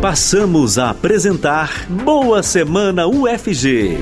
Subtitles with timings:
[0.00, 3.98] Passamos a apresentar Boa Semana UFG.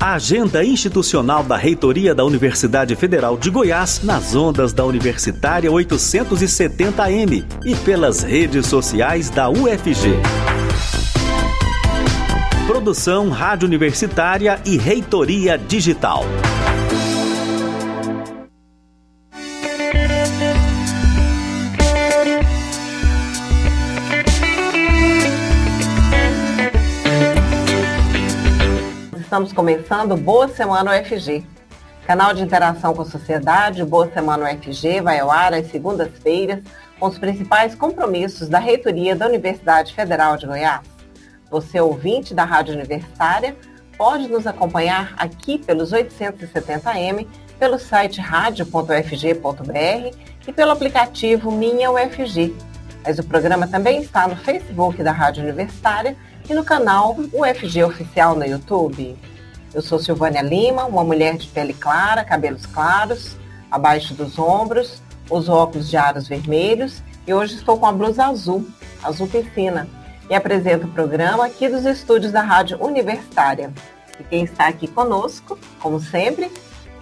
[0.00, 7.76] Agenda institucional da Reitoria da Universidade Federal de Goiás nas ondas da Universitária 870M e
[7.76, 10.18] pelas redes sociais da UFG.
[12.66, 16.24] Produção Rádio Universitária e Reitoria Digital.
[29.40, 31.46] Estamos começando Boa Semana UFG.
[32.06, 36.62] Canal de interação com a sociedade, Boa Semana UFG vai ao ar às segundas-feiras
[36.98, 40.82] com os principais compromissos da reitoria da Universidade Federal de Goiás.
[41.50, 43.56] Você, ouvinte da Rádio Universitária,
[43.96, 47.26] pode nos acompanhar aqui pelos 870M,
[47.58, 50.16] pelo site radio.ufg.br
[50.46, 52.54] e pelo aplicativo Minha UFG.
[53.02, 56.14] Mas o programa também está no Facebook da Rádio Universitária
[56.50, 59.16] e no canal UFG Oficial no YouTube.
[59.72, 63.36] Eu sou Silvânia Lima, uma mulher de pele clara, cabelos claros,
[63.70, 68.66] abaixo dos ombros, uso óculos de aros vermelhos e hoje estou com a blusa azul,
[69.00, 69.86] azul piscina,
[70.28, 73.72] e apresento o programa aqui dos estúdios da Rádio Universitária.
[74.18, 76.50] E quem está aqui conosco, como sempre,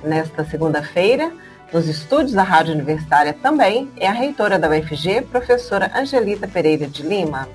[0.05, 1.33] nesta segunda-feira,
[1.73, 7.03] nos estúdios da Rádio Universitária também, é a reitora da UFG, professora Angelita Pereira de
[7.03, 7.49] Lima.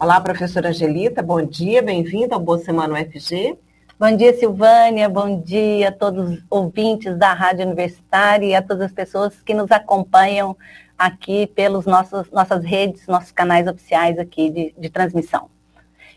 [0.00, 3.58] Olá, professora Angelita, bom dia, bem-vinda ao Boa Semana UFG.
[3.98, 8.84] Bom dia, Silvânia, bom dia a todos os ouvintes da Rádio Universitária e a todas
[8.84, 10.56] as pessoas que nos acompanham
[10.96, 15.50] aqui pelos nossos, nossas redes, nossos canais oficiais aqui de, de transmissão.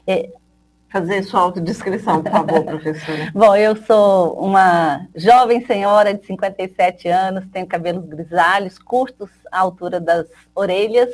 [0.06, 0.30] É...
[0.92, 3.32] Fazer sua autodescrição, por favor, professora.
[3.34, 10.02] Bom, eu sou uma jovem senhora de 57 anos, tenho cabelos grisalhos, curtos à altura
[10.02, 11.10] das orelhas,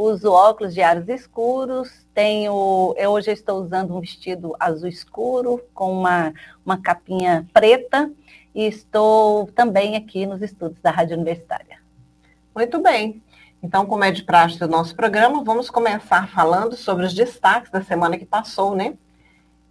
[0.00, 5.92] uso óculos de aros escuros, tenho, eu hoje estou usando um vestido azul escuro com
[5.92, 6.32] uma,
[6.64, 8.10] uma capinha preta
[8.54, 11.78] e estou também aqui nos estudos da Rádio Universitária.
[12.54, 13.22] Muito bem.
[13.62, 17.82] Então, como é de praxe do nosso programa, vamos começar falando sobre os destaques da
[17.82, 18.94] semana que passou, né?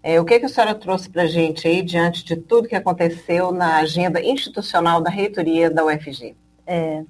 [0.02, 2.76] É, o que, que a senhora trouxe para a gente aí, diante de tudo que
[2.76, 6.36] aconteceu na agenda institucional da reitoria da UFG?
[6.66, 7.04] É,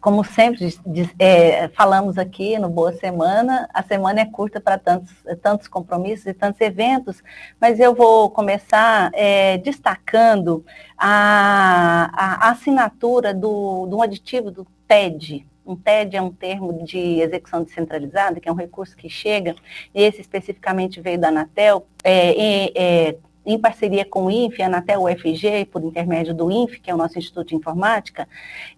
[0.00, 0.74] como sempre
[1.18, 5.12] é, falamos aqui no Boa Semana, a semana é curta para tantos,
[5.42, 7.22] tantos compromissos e tantos eventos,
[7.60, 10.64] mas eu vou começar é, destacando
[10.96, 15.46] a, a, assinatura do, do aditivo do TED.
[15.66, 19.54] Um TED é um termo de execução descentralizada, que é um recurso que chega,
[19.94, 25.64] esse especificamente veio da Anatel, é, é em parceria com o INF, a Anatel UFG,
[25.70, 28.28] por intermédio do INF, que é o nosso Instituto de Informática,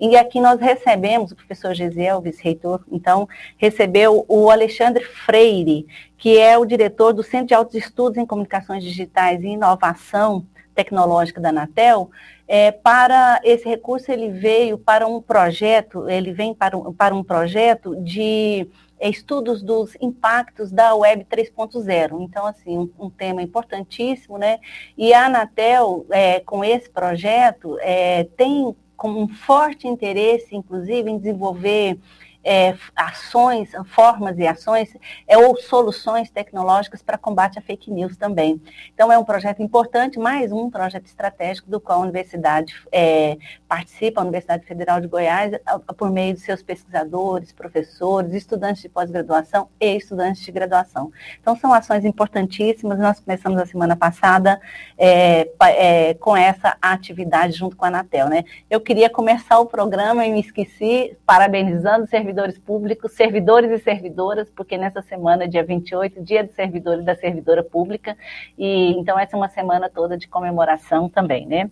[0.01, 5.87] e aqui nós recebemos, o professor Gesiel, vice-reitor, então, recebeu o Alexandre Freire,
[6.17, 11.41] que é o diretor do Centro de Altos Estudos em Comunicações Digitais e Inovação Tecnológica
[11.41, 12.11] da Anatel,
[12.49, 17.23] é, para esse recurso ele veio para um projeto, ele vem para um, para um
[17.23, 18.69] projeto de
[19.09, 22.21] estudos dos impactos da Web 3.0.
[22.23, 24.59] Então, assim, um, um, tema importantíssimo, né?
[24.97, 31.19] E a Anatel, é, com esse projeto, é, tem como um forte interesse, inclusive, em
[31.19, 31.99] desenvolver
[32.45, 34.95] é, ações, formas e ações
[35.27, 38.61] é, ou soluções tecnológicas para combate à fake news também.
[38.95, 43.37] Então, é um projeto importante, mais um projeto estratégico do qual a universidade é,
[43.69, 45.53] participa, a Universidade Federal de Goiás,
[45.97, 51.13] por meio de seus pesquisadores, professores, estudantes de pós-graduação e estudantes de graduação.
[51.41, 52.99] Então, são ações importantíssimas.
[52.99, 54.61] Nós começamos a semana passada
[54.99, 58.29] é, é, com essa atividade junto com a Anatel.
[58.29, 58.45] Né?
[58.69, 63.79] Eu queria começar o programa e me esqueci, parabenizando o serviço servidores públicos, servidores e
[63.79, 68.17] servidoras, porque nessa semana, dia 28, dia do servidor e da servidora pública,
[68.59, 71.71] e então essa é uma semana toda de comemoração também, né?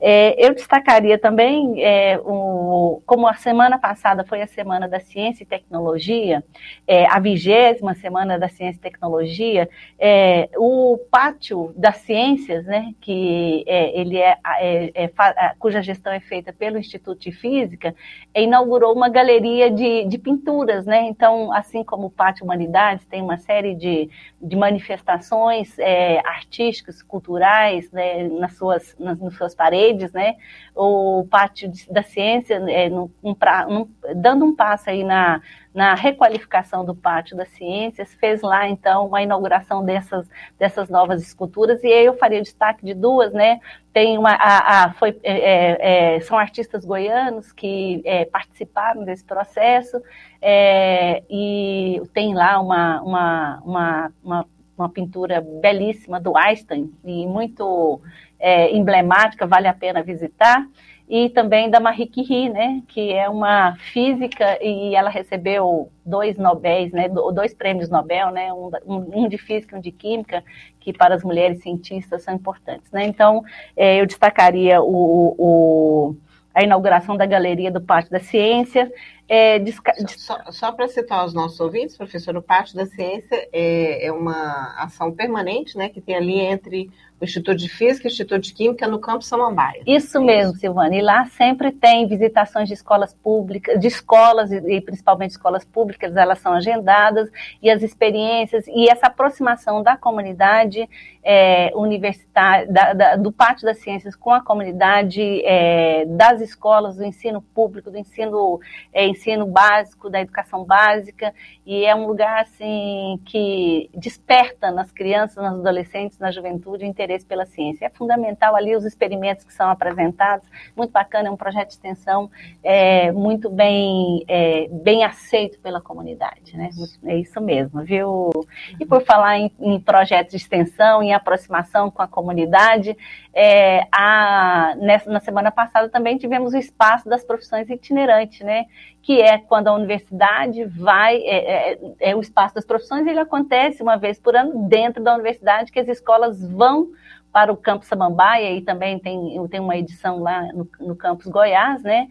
[0.00, 5.44] É, eu destacaria também, é, o, como a semana passada foi a Semana da Ciência
[5.44, 6.42] e Tecnologia,
[6.86, 9.68] é, a vigésima Semana da Ciência e Tecnologia,
[9.98, 15.10] é, o Pátio das Ciências, né, que é, ele é, é,
[15.58, 17.94] cuja gestão é feita pelo Instituto de Física,
[18.34, 21.02] inaugurou uma galeria de, de pinturas, né?
[21.08, 24.08] Então, assim como o Pátio Humanidades tem uma série de,
[24.40, 25.76] de manifestações
[26.24, 30.36] artísticas, culturais, né, nas suas nas, nas suas paredes redes, né?
[30.74, 33.66] O pátio da ciência, é, no, um pra,
[34.14, 35.40] dando um passo aí na,
[35.72, 40.28] na requalificação do Pátio das Ciências, fez lá, então, uma inauguração dessas,
[40.58, 43.60] dessas novas esculturas, e aí eu faria destaque de duas, né?
[43.92, 49.24] Tem uma, a, a foi, é, é, é, são artistas goianos que é, participaram desse
[49.24, 50.02] processo,
[50.42, 54.46] é, e tem lá uma, uma, uma, uma,
[54.76, 58.00] uma pintura belíssima do Einstein, e muito
[58.40, 60.66] é, emblemática, vale a pena visitar
[61.10, 66.92] e também da Marie Curie, né, que é uma física e ela recebeu dois Nobéis,
[66.92, 70.44] né, dois prêmios Nobel, né, um, um de física e um de química,
[70.78, 73.04] que para as mulheres cientistas são importantes, né.
[73.06, 73.42] Então,
[73.76, 76.16] é, eu destacaria o, o,
[76.54, 78.90] a inauguração da Galeria do Pátio da Ciência.
[79.28, 79.92] É, desca...
[80.16, 84.74] Só, só para citar os nossos ouvintes, professor, o Pátio da Ciência é, é uma
[84.78, 86.88] ação permanente, né, que tem ali entre
[87.20, 89.82] o Instituto de Física e o Instituto de Química no Campo Samambaia.
[89.86, 90.96] Isso mesmo, Silvana.
[90.96, 96.38] E lá sempre tem visitações de escolas públicas, de escolas e principalmente escolas públicas, elas
[96.38, 97.30] são agendadas
[97.62, 100.88] e as experiências e essa aproximação da comunidade
[101.22, 107.04] é, universitária, da, da, do Pátio das Ciências com a comunidade é, das escolas, do
[107.04, 108.58] ensino público, do ensino,
[108.92, 111.34] é, ensino básico, da educação básica
[111.66, 117.26] e é um lugar assim que desperta nas crianças, nos adolescentes, na juventude interesse interesse
[117.26, 117.86] pela ciência.
[117.86, 120.46] É fundamental ali os experimentos que são apresentados,
[120.76, 122.30] muito bacana, é um projeto de extensão
[122.62, 126.70] é, muito bem, é, bem aceito pela comunidade, né?
[127.04, 128.30] É isso mesmo, viu?
[128.78, 132.96] E por falar em, em projetos de extensão, em aproximação com a comunidade,
[133.34, 138.66] é, a, nessa, na semana passada também tivemos o espaço das profissões itinerantes, né?
[139.02, 143.82] Que é quando a universidade vai, é, é, é, o espaço das profissões, ele acontece
[143.82, 146.90] uma vez por ano dentro da universidade, que as escolas vão
[147.32, 151.82] para o campus Samambaia e também tem, tem uma edição lá no, no campus Goiás,
[151.82, 152.08] né?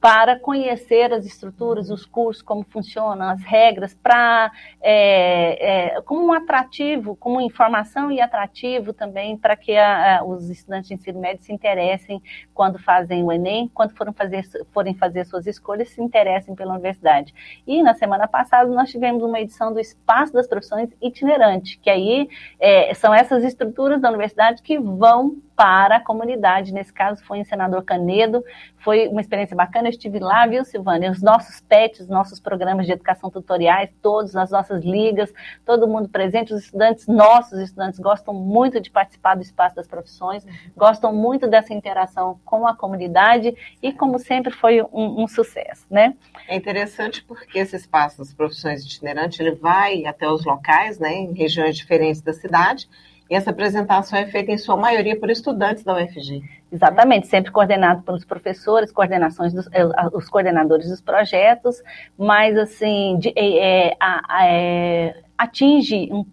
[0.00, 4.50] Para conhecer as estruturas, os cursos, como funcionam, as regras, para
[4.80, 10.48] é, é, como um atrativo, como informação e atrativo também para que a, a, os
[10.48, 12.22] estudantes de ensino médio se interessem
[12.54, 17.34] quando fazem o Enem, quando forem fazer, forem fazer suas escolhas, se interessem pela universidade.
[17.66, 22.28] E na semana passada nós tivemos uma edição do Espaço das Profissões itinerante, que aí
[22.60, 26.72] é, são essas estruturas da universidade que vão para a comunidade.
[26.72, 28.44] Nesse caso, foi em Senador Canedo.
[28.76, 29.88] Foi uma experiência bacana.
[29.88, 31.10] Eu estive lá, viu, Silvânia?
[31.10, 35.34] Os nossos PETs, os nossos programas de educação tutoriais, todos, as nossas ligas,
[35.66, 36.54] todo mundo presente.
[36.54, 40.46] Os estudantes, nossos estudantes, gostam muito de participar do Espaço das Profissões,
[40.76, 43.52] gostam muito dessa interação com a comunidade
[43.82, 46.14] e, como sempre, foi um, um sucesso, né?
[46.46, 51.32] É interessante porque esse Espaço das Profissões itinerante, ele vai até os locais, né, em
[51.32, 52.88] regiões diferentes da cidade,
[53.34, 56.42] essa apresentação é feita, em sua maioria, por estudantes da UFG.
[56.72, 61.82] Exatamente, sempre coordenado pelos professores, coordenações dos, eh, os coordenadores dos projetos,
[62.16, 63.96] mas assim de, é,
[64.42, 66.24] é, atinge um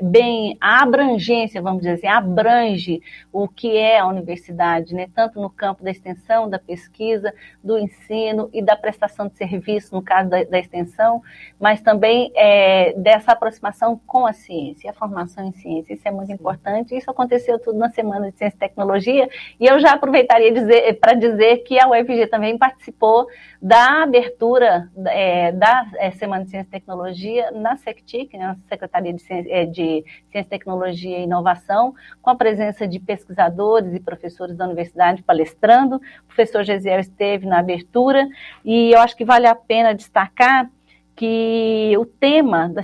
[0.00, 3.02] bem a abrangência, vamos dizer assim, abrange
[3.32, 5.08] o que é a universidade, né?
[5.14, 7.32] tanto no campo da extensão, da pesquisa,
[7.62, 11.22] do ensino e da prestação de serviço, no caso da, da extensão,
[11.58, 15.94] mas também é, dessa aproximação com a ciência, a formação em ciência.
[15.94, 16.96] Isso é muito importante.
[16.96, 21.14] Isso aconteceu tudo na Semana de Ciência e Tecnologia, e eu já aproveitaria dizer, para
[21.14, 23.26] dizer que a UFG também participou
[23.62, 29.12] da abertura é, da é, Semana de Ciência e Tecnologia na SECTIC, né, na Secretaria
[29.12, 34.56] de Ciência é, de Ciência, Tecnologia e Inovação, com a presença de pesquisadores e professores
[34.56, 35.96] da universidade palestrando.
[35.96, 38.28] O professor Gesiel esteve na abertura
[38.64, 40.68] e eu acho que vale a pena destacar
[41.14, 42.82] que o tema da,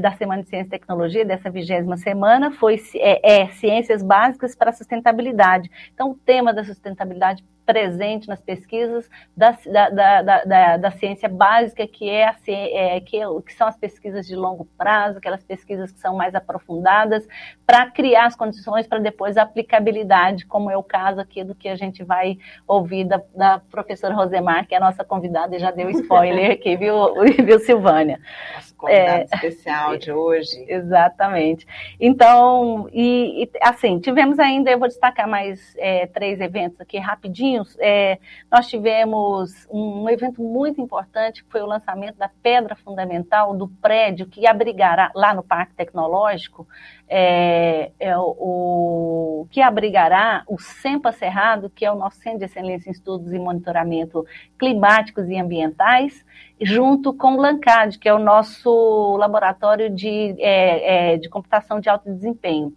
[0.00, 4.68] da, Semana de Ciência e Tecnologia, dessa vigésima semana, foi é, é, Ciências Básicas para
[4.70, 5.70] a Sustentabilidade.
[5.94, 9.90] Então, o tema da sustentabilidade presente nas pesquisas da, da,
[10.22, 14.34] da, da, da ciência básica, que, é, a, é, que, que são as pesquisas de
[14.34, 17.28] longo prazo, aquelas pesquisas que são mais aprofundadas,
[17.64, 21.68] para criar as condições para depois a aplicabilidade, como é o caso aqui do que
[21.68, 25.70] a gente vai ouvir da, da professora Rosemar, que é a nossa convidada, e já
[25.70, 28.18] deu spoiler aqui, viu, viu Silvânia?
[28.54, 30.50] Nossa convidada é, especial de hoje.
[30.66, 31.64] Exatamente.
[32.00, 37.59] Então, e, e, assim, tivemos ainda, eu vou destacar mais é, três eventos aqui rapidinho,
[37.78, 38.18] é,
[38.50, 43.68] nós tivemos um, um, evento muito importante, que foi o lançamento da pedra fundamental do
[43.68, 46.66] prédio que abrigará lá no Parque Tecnológico
[47.12, 52.44] é, é o, o, que abrigará o SEMPA Cerrado, que é o nosso Centro de
[52.44, 54.24] Excelência em Estudos e Monitoramento
[54.56, 56.24] Climáticos e Ambientais,
[56.60, 61.88] junto com o LANCAD, que é o nosso laboratório de, é, é, de computação de
[61.88, 62.72] alto desempenho.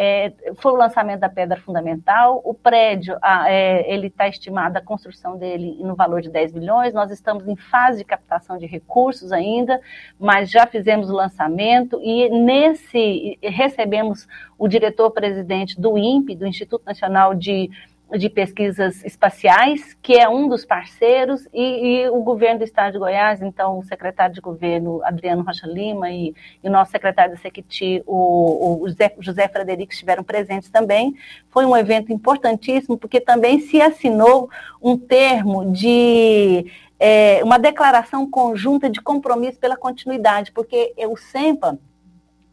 [0.00, 4.80] É, foi o lançamento da pedra fundamental, o prédio, a, é, ele está estimado a
[4.80, 9.32] construção dele no valor de 10 milhões, nós estamos em fase de captação de recursos
[9.32, 9.80] ainda,
[10.18, 12.00] mas já fizemos o lançamento.
[12.00, 13.38] E nesse
[13.78, 14.26] recebemos
[14.58, 17.70] o diretor-presidente do INPE, do Instituto Nacional de
[18.16, 22.98] de pesquisas espaciais, que é um dos parceiros, e, e, o governo do estado de
[22.98, 27.38] Goiás, então o secretário de governo Adriano Rocha Lima e, e o nosso secretário da
[27.38, 31.14] Sequiti, o, o José, José Frederico, estiveram presentes também.
[31.50, 34.48] Foi um evento importantíssimo, porque também se assinou
[34.80, 36.64] um termo de
[36.98, 41.78] é, uma declaração conjunta de compromisso pela continuidade, porque o SEMPA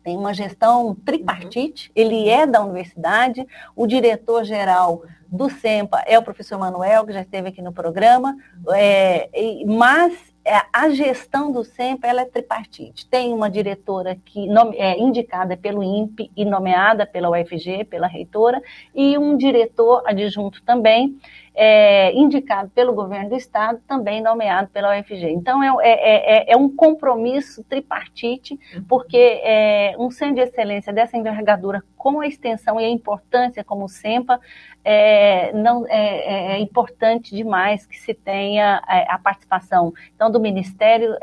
[0.06, 3.44] tem uma gestão tripartite, ele é da universidade,
[3.76, 8.38] o diretor-geral do SEMPA é o professor Manuel, que já esteve aqui no programa,
[8.72, 9.28] é,
[9.66, 10.14] mas
[10.46, 13.08] é, a gestão do SEMPA ela é tripartite.
[13.08, 18.62] Tem uma diretora que é indicada pelo INPE e nomeada pela UFG, pela reitora,
[18.94, 21.20] e um diretor adjunto também,
[21.56, 25.30] é, indicado pelo governo do estado, também nomeado pela UFG.
[25.32, 31.18] Então, é, é, é, é um compromisso tripartite, porque é, um centro de excelência dessa
[31.18, 34.40] envergadura, com a extensão e a importância como o SEMPA,
[34.84, 41.16] é, não, é, é, importante demais que se tenha a participação então, do Ministério,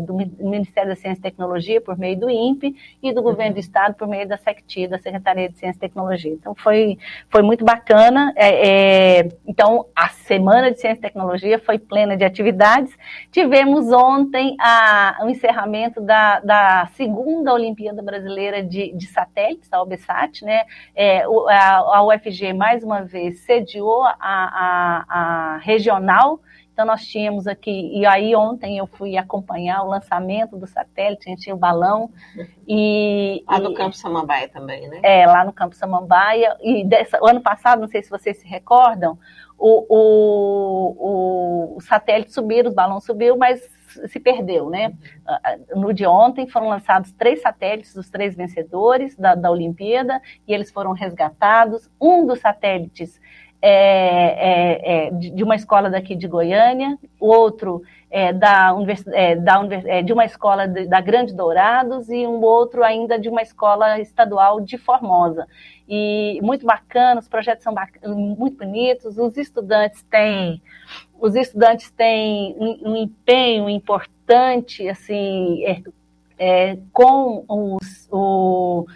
[0.00, 3.94] do Ministério da Ciência e Tecnologia, por meio do INPE, e do governo do estado,
[3.94, 6.32] por meio da SECTI, da Secretaria de Ciência e Tecnologia.
[6.32, 6.98] Então, foi,
[7.30, 8.34] foi muito bacana.
[9.46, 12.96] Então, a Semana de Ciência e Tecnologia foi plena de atividades.
[13.30, 20.44] Tivemos ontem a, o encerramento da, da segunda Olimpíada Brasileira de, de Satélites, a OBSAT,
[20.44, 20.64] né?
[20.94, 26.40] É, a, a UFG, mais uma vez, sediou a, a, a regional
[26.74, 31.30] então, nós tínhamos aqui, e aí ontem eu fui acompanhar o lançamento do satélite, a
[31.30, 32.10] gente tinha o balão.
[32.66, 34.98] E, lá no Campo Samambaia também, né?
[35.04, 36.56] É, lá no Campo Samambaia.
[36.60, 39.16] E dessa, o ano passado, não sei se vocês se recordam,
[39.56, 43.60] o, o, o, o satélite subiu, os balões subiu, mas
[44.08, 44.92] se perdeu, né?
[45.72, 45.82] Uhum.
[45.82, 50.72] No de ontem foram lançados três satélites dos três vencedores da, da Olimpíada e eles
[50.72, 51.88] foram resgatados.
[52.00, 53.20] Um dos satélites
[53.66, 58.76] é, é, é, de uma escola daqui de Goiânia, o outro é, da,
[59.14, 63.30] é, da é, de uma escola de, da Grande Dourados e um outro ainda de
[63.30, 65.46] uma escola estadual de Formosa.
[65.88, 67.74] E muito bacana, os projetos são
[68.06, 70.60] muito bonitos, os estudantes têm
[71.18, 75.82] os estudantes têm um, um empenho importante assim é,
[76.38, 78.86] é, com os, o,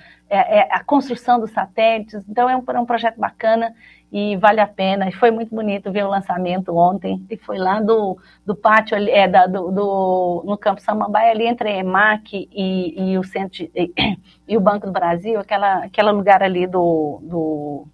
[0.70, 3.74] a construção dos satélites, então é um, é um projeto bacana
[4.10, 5.08] e vale a pena.
[5.08, 7.24] E foi muito bonito ver o lançamento ontem.
[7.30, 11.68] E foi lá do, do pátio, é, da, do, do, no Campo Samambaia, ali entre
[11.68, 13.92] a EMAC e, e o Centro de, e,
[14.48, 17.86] e, o Banco do Brasil, aquela, aquele lugar ali do, do,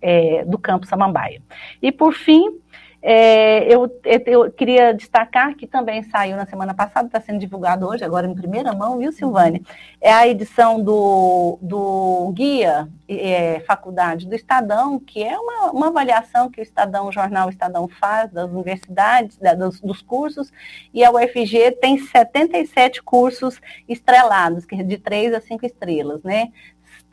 [0.00, 1.42] é, do Campo Samambaia.
[1.82, 2.60] E por fim,
[3.06, 8.02] é, eu, eu, queria destacar que também saiu na semana passada, está sendo divulgado hoje,
[8.02, 9.60] agora em primeira mão, viu, Silvânia?
[10.00, 16.50] É a edição do, do Guia é, Faculdade do Estadão, que é uma, uma avaliação
[16.50, 20.50] que o Estadão, o jornal Estadão faz das universidades, da, dos, dos, cursos,
[20.94, 26.50] e a UFG tem 77 cursos estrelados, é de 3 a 5 estrelas, né?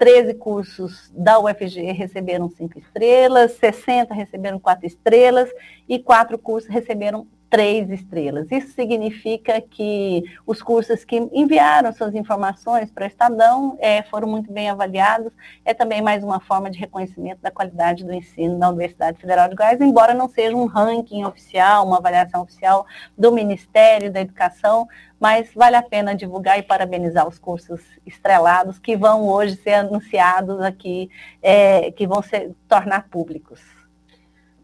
[0.02, 5.48] 13 cursos da UFG receberam cinco estrelas, 60 receberam quatro estrelas
[5.88, 8.50] e quatro cursos receberam três estrelas.
[8.50, 14.52] Isso significa que os cursos que enviaram suas informações para o Estadão é, foram muito
[14.54, 15.34] bem avaliados.
[15.66, 19.56] É também mais uma forma de reconhecimento da qualidade do ensino da Universidade Federal de
[19.56, 24.88] Goiás, embora não seja um ranking oficial, uma avaliação oficial do Ministério da Educação,
[25.20, 30.62] mas vale a pena divulgar e parabenizar os cursos estrelados que vão hoje ser anunciados
[30.62, 31.10] aqui,
[31.42, 33.81] é, que vão se tornar públicos.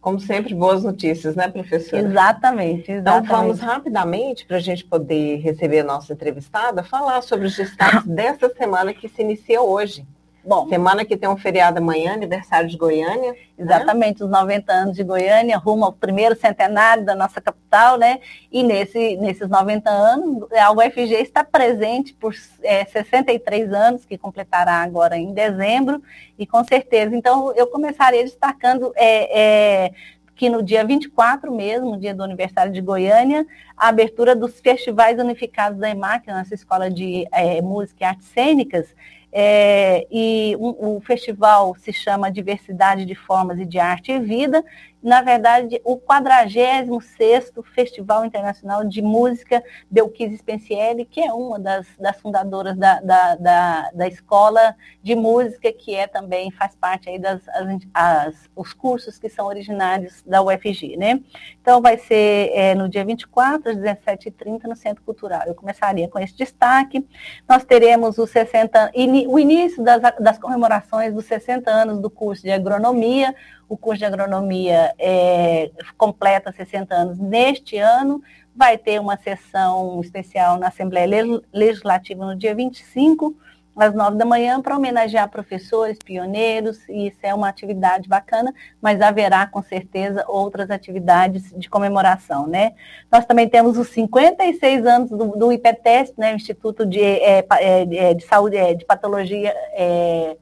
[0.08, 2.02] Como sempre, boas notícias, né, professora?
[2.02, 2.92] Exatamente, exatamente.
[2.92, 8.06] Então, vamos rapidamente, para a gente poder receber a nossa entrevistada, falar sobre os destaques
[8.08, 10.08] dessa semana que se inicia hoje.
[10.48, 13.34] Bom, semana que tem um feriado amanhã, aniversário de Goiânia.
[13.34, 13.38] Né?
[13.58, 14.26] Exatamente, né?
[14.26, 18.22] os 90 anos de Goiânia, rumo ao primeiro centenário da nossa capital, né?
[18.50, 24.76] E nesse, nesses 90 anos, a UFG está presente por é, 63 anos, que completará
[24.76, 26.02] agora em dezembro,
[26.40, 27.14] e com certeza.
[27.14, 29.92] Então, eu começaria destacando é, é,
[30.34, 35.78] que no dia 24 mesmo, dia do aniversário de Goiânia, a abertura dos festivais unificados
[35.78, 38.96] da EMAC, nossa escola de é, música e artes cênicas,
[39.40, 44.66] é, e um, o festival se chama Diversidade de Formas e de Arte e Vida,
[45.08, 52.20] na verdade, o 46º Festival Internacional de Música Belkis Spencielli, que é uma das, das
[52.20, 57.42] fundadoras da, da, da, da, escola de música, que é também, faz parte aí das
[57.48, 61.22] as, as, os cursos que são originários da UFG, né?
[61.62, 65.44] Então, vai ser é, no dia 24, às 17h30, no Centro Cultural.
[65.48, 67.08] Eu começaria com esse destaque.
[67.48, 68.92] Nós teremos os 60,
[69.30, 73.34] o início das, das comemorações dos 60 anos do curso de agronomia,
[73.70, 78.22] o curso de agronomia é, completa 60 anos neste ano.
[78.56, 83.36] Vai ter uma sessão especial na Assembleia Legislativa no dia 25,
[83.76, 89.00] às 9 da manhã, para homenagear professores, pioneiros, e isso é uma atividade bacana, mas
[89.02, 92.74] haverá com certeza outras atividades de comemoração, né?
[93.12, 98.26] Nós também temos os 56 anos do, do IPTESP, né, Instituto de, é, é, de
[98.26, 100.38] Saúde, é, de Patologia é,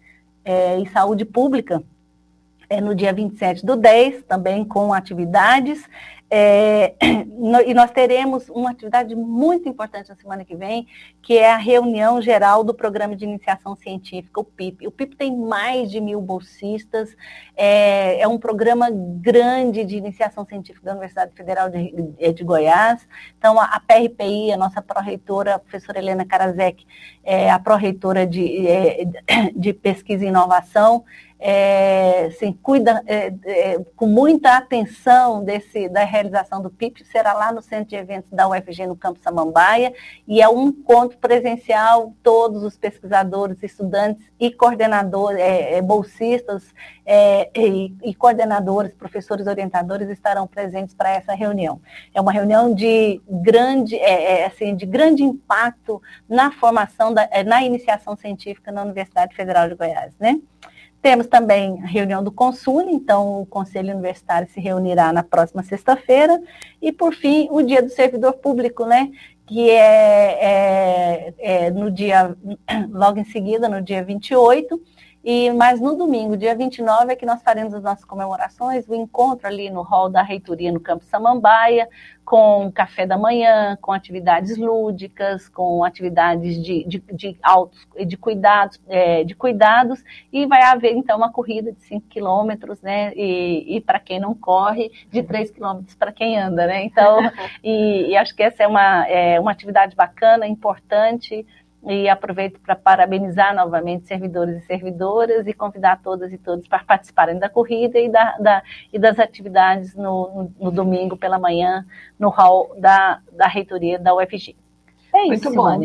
[0.45, 1.83] é, e Saúde Pública,
[2.69, 5.87] é, no dia 27 do 10, também com atividades.
[6.29, 6.95] É,
[7.65, 10.87] e nós teremos uma atividade muito importante na semana que vem,
[11.21, 14.87] que é a reunião geral do Programa de Iniciação Científica, o PIP.
[14.87, 17.15] O PIP tem mais de mil bolsistas,
[17.55, 21.93] é, é um programa grande de iniciação científica da Universidade Federal de,
[22.33, 23.07] de Goiás.
[23.37, 26.85] Então, a, a PRPI, a nossa pró-reitora, a professora Helena Karazek,
[27.23, 29.05] é a pró-reitora de, é,
[29.55, 31.05] de Pesquisa e Inovação,
[31.39, 37.51] é, assim, cuida é, é, com muita atenção desse, da realização do PIP, será lá
[37.51, 39.93] no Centro de Eventos da UFG, no Campo Samambaia,
[40.27, 46.63] e é um encontro presencial, todos os pesquisadores, estudantes e coordenadores, é, é, bolsistas
[47.05, 51.81] é, e, e, coordenadores, professores orientadores estarão presentes para essa reunião.
[52.13, 53.99] É uma reunião de grande,
[54.45, 60.13] assim, de grande impacto na formação, da, na iniciação científica na Universidade Federal de Goiás,
[60.19, 60.39] né?
[61.05, 66.41] Temos também a reunião do Consul, então o Conselho Universitário se reunirá na próxima sexta-feira.
[66.81, 69.11] E, por fim, o Dia do Servidor Público, né?
[69.45, 72.35] Que é, é, é no dia,
[72.89, 74.81] logo em seguida, no dia 28,
[75.25, 79.47] e, mas no domingo, dia 29, é que nós faremos as nossas comemorações, o encontro
[79.47, 81.89] ali no hall da reitoria no Campo Samambaia,
[82.23, 88.79] com café da manhã, com atividades lúdicas, com atividades de, de, de autos, de cuidados,
[88.87, 93.11] é, de cuidados, e vai haver então uma corrida de 5 quilômetros, né?
[93.15, 96.83] E, e para quem não corre, de 3 quilômetros para quem anda, né?
[96.83, 97.19] Então,
[97.63, 101.45] e, e, acho que essa é uma, é uma atividade bacana, importante
[101.85, 107.37] e aproveito para parabenizar novamente servidores e servidoras e convidar todas e todos para participarem
[107.37, 111.85] da corrida e, da, da e das atividades no, no, domingo pela manhã
[112.17, 114.55] no hall da, da reitoria da UFG.
[115.13, 115.79] É Muito isso, bom.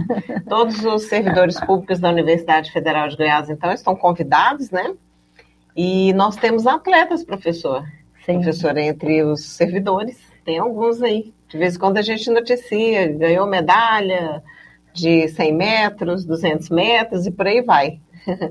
[0.48, 4.94] Todos os servidores públicos da Universidade Federal de Goiás, então, estão convidados, né?
[5.74, 7.82] E nós temos atletas, professor.
[8.24, 8.34] Sim.
[8.34, 11.34] Professor, entre os servidores, tem alguns aí.
[11.48, 14.42] De vez em quando a gente noticia, ganhou medalha,
[14.96, 18.00] de 100 metros, 200 metros e por aí vai.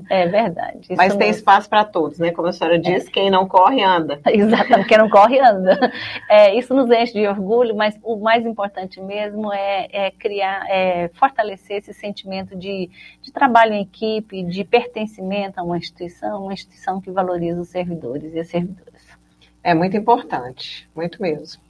[0.08, 0.88] É verdade.
[0.96, 1.38] Mas tem mesmo.
[1.38, 2.30] espaço para todos, né?
[2.30, 3.10] Como a senhora disse, é.
[3.10, 4.18] quem não corre, anda.
[4.26, 5.92] Exatamente, quem não corre, anda.
[6.30, 11.10] É, isso nos enche de orgulho, mas o mais importante mesmo é, é criar, é
[11.14, 12.88] fortalecer esse sentimento de,
[13.20, 18.32] de trabalho em equipe, de pertencimento a uma instituição, uma instituição que valoriza os servidores
[18.32, 19.04] e as servidoras.
[19.62, 21.60] É muito importante, muito mesmo.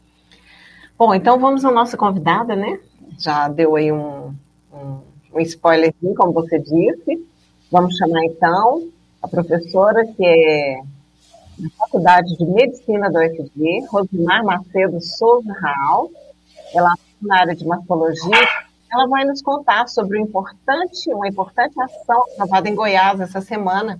[0.96, 2.78] Bom, então vamos à nossa convidada, né?
[3.18, 4.34] Já deu aí um,
[4.76, 5.00] um,
[5.34, 7.26] um spoilerzinho, como você disse.
[7.70, 8.88] Vamos chamar então
[9.22, 10.80] a professora que é
[11.58, 16.10] da Faculdade de Medicina da UFG, Rosimar Macedo Souza Raal.
[16.74, 18.48] Ela é na área de mastologia.
[18.92, 23.98] Ela vai nos contar sobre importante, uma importante ação aprovada em Goiás essa semana,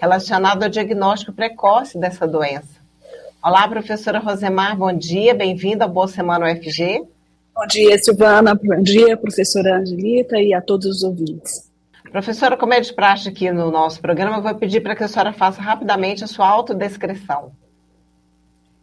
[0.00, 2.80] relacionada ao diagnóstico precoce dessa doença.
[3.42, 7.02] Olá, professora Rosemar, bom dia, bem-vinda ao Boa Semana UFG.
[7.54, 8.54] Bom dia, Silvana.
[8.54, 11.70] Bom dia, professora Angelita e a todos os ouvintes.
[12.10, 15.08] Professora, como é de praxe aqui no nosso programa, eu vou pedir para que a
[15.08, 17.52] senhora faça rapidamente a sua autodescrição.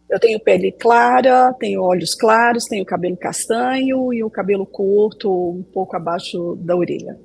[0.08, 5.62] Eu tenho pele clara, tenho olhos claros, tenho cabelo castanho e o cabelo curto, um
[5.62, 7.18] pouco abaixo da orelha.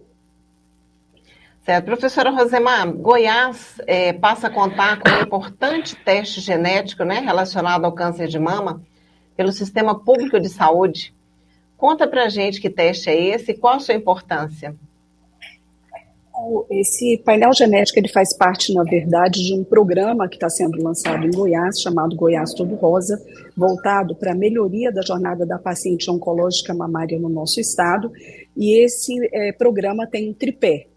[1.64, 1.86] Certo.
[1.86, 7.94] Professora Rosemar, Goiás é, passa a contar com um importante teste genético né, relacionado ao
[7.94, 8.82] câncer de mama
[9.36, 11.16] pelo Sistema Público de Saúde.
[11.78, 14.76] Conta para gente que teste é esse e qual a sua importância.
[16.70, 21.26] Esse painel genético ele faz parte, na verdade, de um programa que está sendo lançado
[21.26, 23.18] em Goiás, chamado Goiás Todo Rosa,
[23.56, 28.12] voltado para a melhoria da jornada da paciente oncológica mamária no nosso estado.
[28.56, 30.88] E esse é, programa tem um tripé.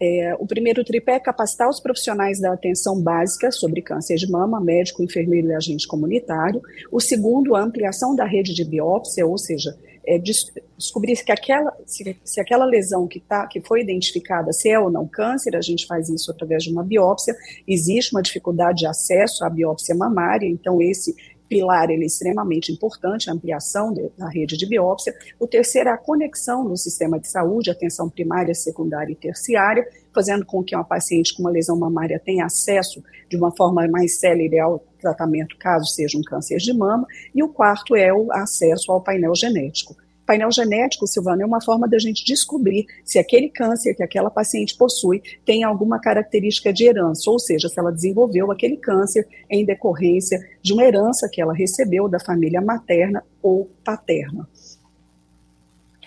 [0.00, 4.60] É, o primeiro tripé é capacitar os profissionais da atenção básica sobre câncer de mama,
[4.60, 6.60] médico, enfermeiro e agente comunitário.
[6.90, 12.16] O segundo, a ampliação da rede de biópsia, ou seja, é, descobrir se aquela, se,
[12.24, 15.86] se, aquela lesão que, tá, que foi identificada, se é ou não câncer, a gente
[15.86, 17.34] faz isso através de uma biópsia.
[17.66, 21.14] Existe uma dificuldade de acesso à biópsia mamária, então esse
[21.52, 25.14] pilar ele é extremamente importante, a ampliação de, da rede de biópsia.
[25.38, 30.46] O terceiro é a conexão no sistema de saúde, atenção primária, secundária e terciária, fazendo
[30.46, 34.58] com que uma paciente com uma lesão mamária tenha acesso de uma forma mais célere
[34.58, 37.06] ao tratamento, caso seja um câncer de mama.
[37.34, 39.94] E o quarto é o acesso ao painel genético.
[40.26, 44.76] Painel genético, Silvana, é uma forma da gente descobrir se aquele câncer que aquela paciente
[44.76, 50.38] possui tem alguma característica de herança, ou seja, se ela desenvolveu aquele câncer em decorrência
[50.62, 54.48] de uma herança que ela recebeu da família materna ou paterna.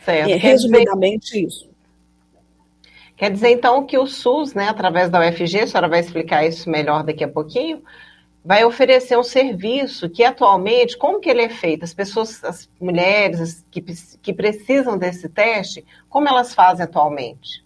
[0.04, 0.30] Certo.
[0.30, 1.70] É, resumidamente dizer, isso.
[3.18, 6.70] Quer dizer, então, que o SUS, né, através da UFG, a senhora vai explicar isso
[6.70, 7.82] melhor daqui a pouquinho,
[8.46, 11.84] vai oferecer um serviço que atualmente, como que ele é feito?
[11.84, 13.84] As pessoas, as mulheres que,
[14.22, 17.66] que precisam desse teste, como elas fazem atualmente?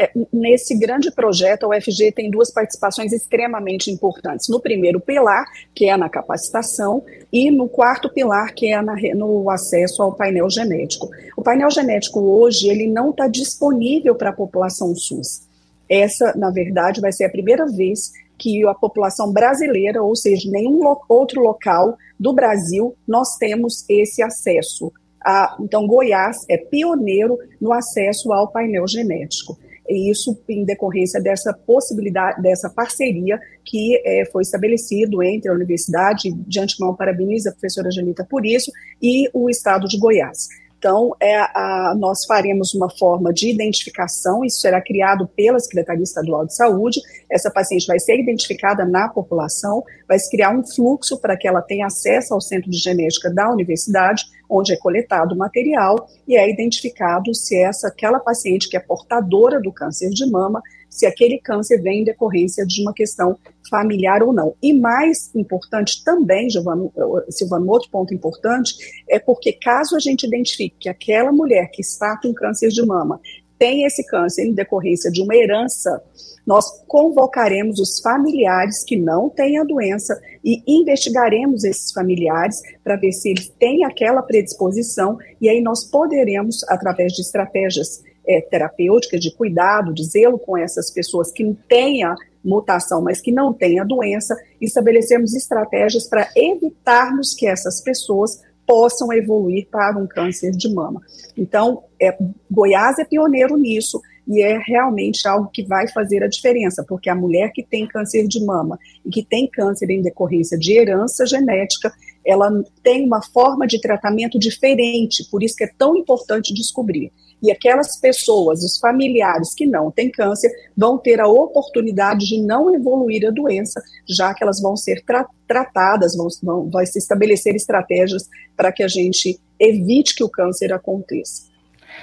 [0.00, 4.48] É, nesse grande projeto, a UFG tem duas participações extremamente importantes.
[4.48, 5.44] No primeiro pilar,
[5.74, 10.48] que é na capacitação, e no quarto pilar, que é na, no acesso ao painel
[10.48, 11.10] genético.
[11.36, 15.42] O painel genético hoje, ele não está disponível para a população SUS.
[15.88, 20.82] Essa, na verdade, vai ser a primeira vez que a população brasileira, ou seja, nenhum
[20.82, 24.92] lo outro local do Brasil, nós temos esse acesso.
[25.24, 29.58] A, então, Goiás é pioneiro no acesso ao painel genético.
[29.88, 36.30] E isso em decorrência dessa possibilidade, dessa parceria que é, foi estabelecido entre a universidade,
[36.30, 38.70] de antemão parabenizo a professora Janita por isso,
[39.02, 40.46] e o estado de Goiás.
[40.78, 46.46] Então, é a, nós faremos uma forma de identificação, isso será criado pela Secretaria Estadual
[46.46, 47.00] de Saúde.
[47.28, 51.60] Essa paciente vai ser identificada na população, vai se criar um fluxo para que ela
[51.60, 56.48] tenha acesso ao centro de genética da universidade, onde é coletado o material e é
[56.48, 61.80] identificado se essa aquela paciente que é portadora do câncer de mama se aquele câncer
[61.82, 64.54] vem em decorrência de uma questão familiar ou não.
[64.62, 66.90] E mais importante também, Giovana,
[67.28, 68.74] Silvano, outro ponto importante,
[69.08, 73.20] é porque caso a gente identifique que aquela mulher que está com câncer de mama
[73.58, 76.00] tem esse câncer em decorrência de uma herança,
[76.46, 83.12] nós convocaremos os familiares que não têm a doença e investigaremos esses familiares para ver
[83.12, 89.34] se eles têm aquela predisposição e aí nós poderemos, através de estratégias é, terapêutica, de
[89.34, 92.14] cuidado, de zelo com essas pessoas que têm a
[92.44, 99.10] mutação, mas que não têm a doença, estabelecemos estratégias para evitarmos que essas pessoas possam
[99.12, 101.00] evoluir para um câncer de mama.
[101.34, 102.16] Então, é,
[102.50, 107.14] Goiás é pioneiro nisso e é realmente algo que vai fazer a diferença, porque a
[107.14, 111.90] mulher que tem câncer de mama e que tem câncer em decorrência de herança genética,
[112.26, 112.50] ela
[112.82, 117.10] tem uma forma de tratamento diferente, por isso que é tão importante descobrir.
[117.42, 122.74] E aquelas pessoas, os familiares que não têm câncer, vão ter a oportunidade de não
[122.74, 127.54] evoluir a doença, já que elas vão ser tra tratadas, vão, vão, vai se estabelecer
[127.54, 131.48] estratégias para que a gente evite que o câncer aconteça.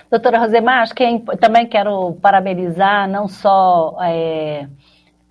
[0.10, 4.68] Doutora Rosemar, acho que é, também quero parabenizar não só é,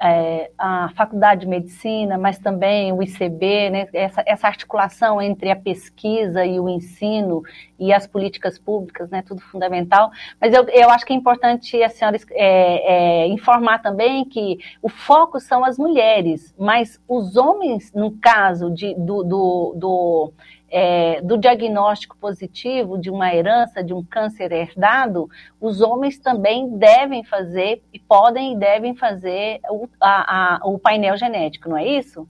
[0.00, 5.56] é, a Faculdade de Medicina, mas também o ICB, né, essa, essa, articulação entre a
[5.56, 7.42] pesquisa e o ensino
[7.78, 10.10] e as políticas públicas, né, tudo fundamental.
[10.40, 14.88] Mas eu, eu acho que é importante a senhora é, é, informar também que o
[14.88, 20.32] foco são as mulheres, mas os homens, no caso de, do, do, do
[20.76, 27.22] é, do diagnóstico positivo de uma herança, de um câncer herdado, os homens também devem
[27.22, 32.26] fazer, e podem e devem fazer o, a, a, o painel genético, não é isso?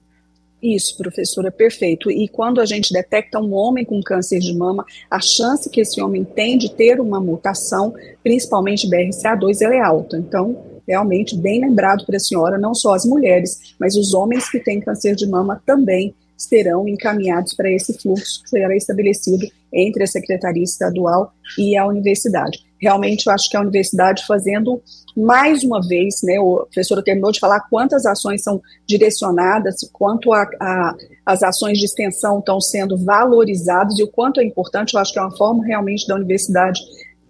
[0.61, 2.11] Isso, professora, perfeito.
[2.11, 5.99] E quando a gente detecta um homem com câncer de mama, a chance que esse
[5.99, 10.17] homem tem de ter uma mutação, principalmente BRCA2, ela é alta.
[10.17, 10.55] Então,
[10.87, 14.79] realmente, bem lembrado para a senhora, não só as mulheres, mas os homens que têm
[14.79, 20.63] câncer de mama também serão encaminhados para esse fluxo que será estabelecido entre a Secretaria
[20.63, 22.59] Estadual e a universidade.
[22.79, 24.81] Realmente, eu acho que a universidade fazendo
[25.15, 30.43] mais uma vez, né, o professor terminou de falar quantas ações são direcionadas, quanto a,
[30.59, 30.95] a,
[31.25, 35.19] as ações de extensão estão sendo valorizadas e o quanto é importante, eu acho que
[35.19, 36.81] é uma forma realmente da universidade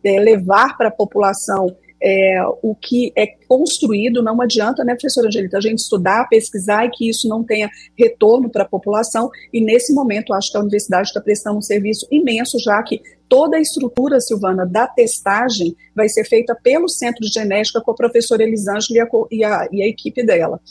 [0.03, 5.57] é, levar para a população é, o que é construído, não adianta, né, professora Angelita,
[5.57, 9.91] a gente estudar, pesquisar e que isso não tenha retorno para a população, e nesse
[9.91, 14.21] momento acho que a universidade está prestando um serviço imenso, já que toda a estrutura,
[14.21, 19.01] Silvana, da testagem vai ser feita pelo Centro de Genética com a professora Elisângela e
[19.01, 20.61] a, e a, e a equipe dela.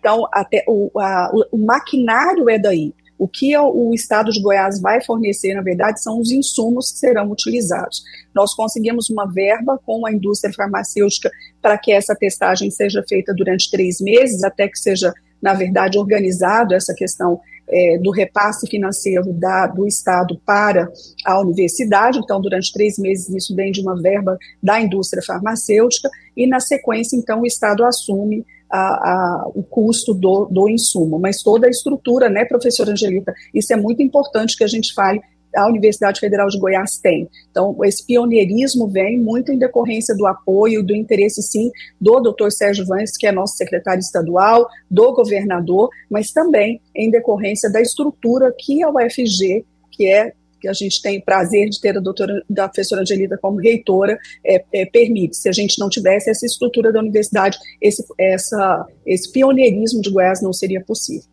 [0.00, 2.92] Então, até o, a, o, maquinário é daí.
[3.20, 7.30] O que o estado de Goiás vai fornecer, na verdade, são os insumos que serão
[7.30, 8.02] utilizados.
[8.34, 11.30] Nós conseguimos uma verba com a indústria farmacêutica
[11.60, 16.72] para que essa testagem seja feita durante três meses, até que seja, na verdade, organizado
[16.72, 20.90] essa questão é, do repasse financeiro da, do Estado para
[21.26, 22.18] a universidade.
[22.18, 27.18] Então, durante três meses, isso vem de uma verba da indústria farmacêutica, e na sequência,
[27.18, 32.28] então, o Estado assume a, a, o custo do, do insumo, mas toda a estrutura,
[32.28, 35.20] né, professora Angelita, isso é muito importante que a gente fale,
[35.56, 37.28] a Universidade Federal de Goiás tem.
[37.50, 42.86] Então, esse pioneirismo vem muito em decorrência do apoio, do interesse, sim, do doutor Sérgio
[42.86, 48.82] Vance, que é nosso secretário estadual, do governador, mas também em decorrência da estrutura que
[48.82, 53.02] a UFG, que é que a gente tem prazer de ter a doutora, da professora
[53.02, 55.36] Angelita como reitora, é, é, permite.
[55.36, 60.42] Se a gente não tivesse essa estrutura da universidade, esse, essa, esse pioneirismo de Goiás
[60.42, 61.28] não seria possível.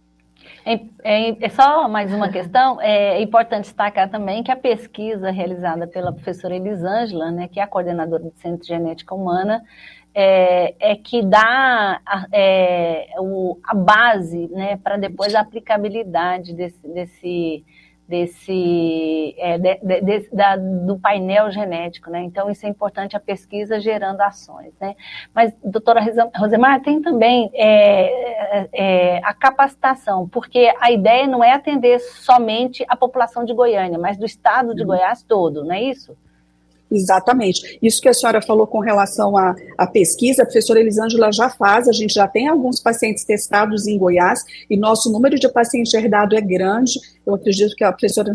[0.66, 5.88] É, é, é, só mais uma questão, é importante destacar também que a pesquisa realizada
[5.88, 9.64] pela professora Elisângela, né, que é a coordenadora do Centro de Genética Humana,
[10.14, 16.86] é, é que dá a, é, o, a base né, para depois a aplicabilidade desse,
[16.86, 17.64] desse
[18.08, 22.22] desse é, de, de, da, do painel genético, né?
[22.22, 24.96] Então isso é importante a pesquisa gerando ações, né?
[25.34, 26.02] Mas doutora
[26.36, 32.86] Rosemar tem também é, é, é, a capacitação, porque a ideia não é atender somente
[32.88, 34.88] a população de Goiânia, mas do estado de uhum.
[34.88, 36.16] Goiás todo, não é isso?
[36.90, 37.78] Exatamente.
[37.82, 41.88] Isso que a senhora falou com relação à, à pesquisa, a professora Elisângela já faz,
[41.88, 46.36] a gente já tem alguns pacientes testados em Goiás e nosso número de pacientes herdado
[46.36, 47.00] é grande.
[47.26, 48.32] Eu acredito que a professora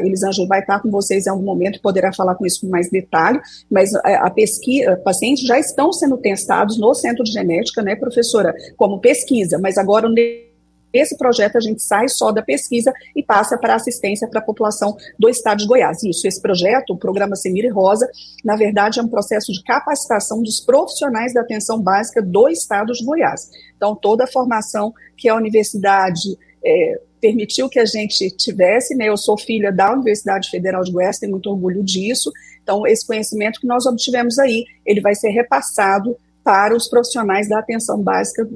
[0.00, 2.90] Elisângela vai estar com vocês em algum momento e poderá falar com isso com mais
[2.90, 3.40] detalhe,
[3.70, 8.54] mas a, a pesquisa, pacientes já estão sendo testados no centro de genética, né, professora,
[8.76, 10.12] como pesquisa, mas agora o
[10.94, 14.96] esse projeto a gente sai só da pesquisa e passa para assistência para a população
[15.18, 16.04] do estado de Goiás.
[16.04, 18.08] Isso, esse projeto, o programa Semir Rosa,
[18.44, 23.04] na verdade é um processo de capacitação dos profissionais da atenção básica do estado de
[23.04, 23.50] Goiás.
[23.76, 29.08] Então, toda a formação que a universidade é, permitiu que a gente tivesse, né?
[29.08, 32.30] Eu sou filha da Universidade Federal de Goiás, tenho muito orgulho disso.
[32.62, 37.58] Então, esse conhecimento que nós obtivemos aí, ele vai ser repassado para os profissionais da
[37.58, 38.46] atenção básica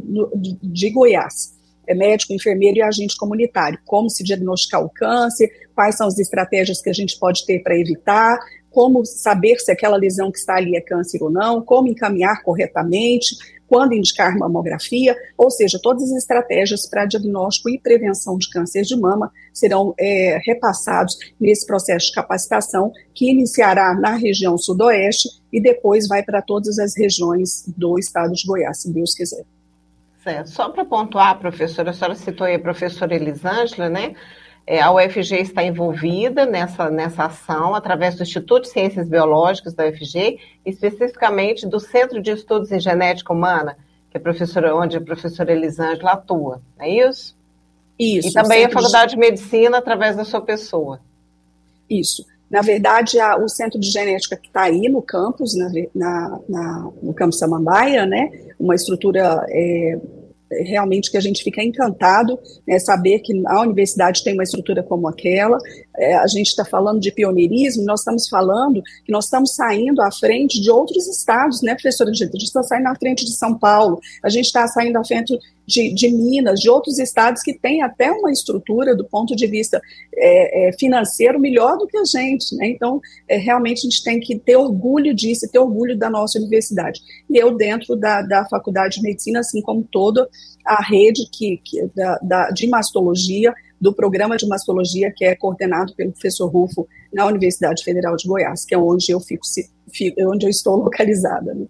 [0.63, 1.58] de Goiás
[1.95, 3.79] médico, enfermeiro e agente comunitário.
[3.85, 7.79] Como se diagnosticar o câncer, quais são as estratégias que a gente pode ter para
[7.79, 8.39] evitar,
[8.71, 13.37] como saber se aquela lesão que está ali é câncer ou não, como encaminhar corretamente,
[13.69, 18.97] quando indicar mamografia, ou seja, todas as estratégias para diagnóstico e prevenção de câncer de
[18.97, 26.09] mama serão é, repassados nesse processo de capacitação que iniciará na região sudoeste e depois
[26.09, 29.45] vai para todas as regiões do estado de Goiás, se Deus quiser.
[30.23, 30.51] Certo.
[30.51, 34.15] Só para pontuar, professora, a senhora citou aí a professora Elisângela, né?
[34.67, 39.87] É, a UFG está envolvida nessa, nessa ação através do Instituto de Ciências Biológicas da
[39.87, 43.79] UFG, especificamente do Centro de Estudos em Genética Humana,
[44.11, 47.35] que é a professora, onde a professora Elisângela atua, não é isso?
[47.99, 48.29] Isso.
[48.29, 49.15] E também a Faculdade de...
[49.15, 51.01] de Medicina através da sua pessoa.
[51.89, 52.27] Isso.
[52.51, 56.91] Na verdade, a, o Centro de Genética que está aí no campus, na, na, na,
[57.03, 59.99] no campus Samambaia, né, uma estrutura é,
[60.51, 65.07] realmente que a gente fica encantado, né, saber que a universidade tem uma estrutura como
[65.09, 65.59] aquela.
[65.97, 70.11] É, a gente está falando de pioneirismo, nós estamos falando que nós estamos saindo à
[70.11, 72.11] frente de outros estados, né, professora?
[72.11, 75.39] A gente está saindo à frente de São Paulo, a gente está saindo à frente
[75.69, 79.79] de, de, Minas, de outros estados que têm até uma estrutura do ponto de vista
[80.17, 82.57] é, é, financeiro melhor do que a gente.
[82.57, 82.71] Né?
[82.71, 87.03] Então, é, realmente a gente tem que ter orgulho disso, ter orgulho da nossa universidade.
[87.29, 90.27] E eu, dentro da, da Faculdade de Medicina, assim como toda
[90.65, 95.95] a rede que, que da, da, de mastologia, do programa de mastologia que é coordenado
[95.95, 99.47] pelo professor Rufo na Universidade Federal de Goiás, que é onde eu fico,
[100.27, 101.55] onde eu estou localizada.
[101.55, 101.67] Né?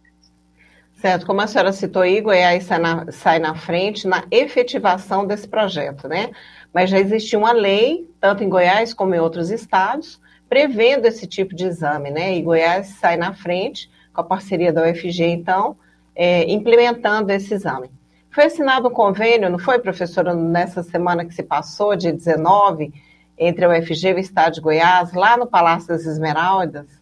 [0.99, 5.47] Certo, como a senhora citou aí, Goiás sai na, sai na frente na efetivação desse
[5.47, 6.33] projeto, né?
[6.75, 11.55] Mas já existe uma lei, tanto em Goiás como em outros estados, prevendo esse tipo
[11.55, 12.35] de exame, né?
[12.35, 15.77] E Goiás sai na frente, com a parceria da UFG, então,
[16.17, 17.93] é, implementando esse exame.
[18.29, 22.93] Foi assinado um convênio, não foi, professora, nessa semana que se passou, dia 19,
[23.39, 26.98] entre a UFG e o Estado de Goiás, lá no Palácio das Esmeraldas,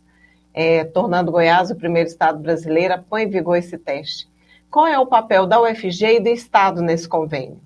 [0.56, 4.26] é, tornando Goiás o primeiro estado brasileiro a pôr em vigor esse teste.
[4.70, 7.60] Qual é o papel da UFG e do Estado nesse convênio?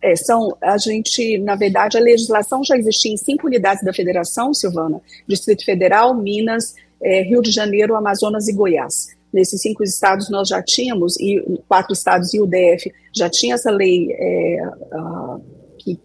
[0.00, 4.54] É, são, a gente, na verdade, a legislação já existia em cinco unidades da federação,
[4.54, 9.08] Silvana, Distrito Federal, Minas, é, Rio de Janeiro, Amazonas e Goiás.
[9.32, 13.72] Nesses cinco estados nós já tínhamos, e quatro estados e o DF já tinha essa
[13.72, 14.62] lei é,
[15.78, 16.00] que